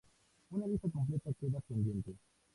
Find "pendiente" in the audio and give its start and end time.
1.67-2.15